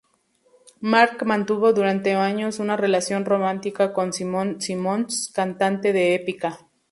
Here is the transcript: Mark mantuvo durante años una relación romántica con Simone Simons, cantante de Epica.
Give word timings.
Mark 0.79 1.21
mantuvo 1.27 1.73
durante 1.73 2.15
años 2.15 2.57
una 2.57 2.75
relación 2.75 3.23
romántica 3.23 3.93
con 3.93 4.13
Simone 4.13 4.59
Simons, 4.59 5.31
cantante 5.31 5.93
de 5.93 6.15
Epica. 6.15 6.57